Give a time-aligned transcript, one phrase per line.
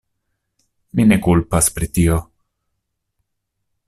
[0.99, 2.17] Mi ne kulpas pri tio.